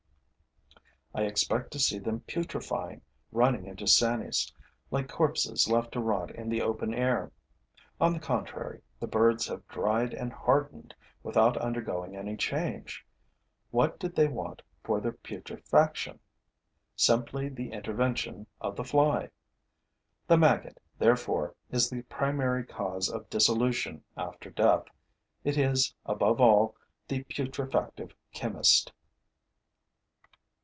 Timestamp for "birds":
9.07-9.45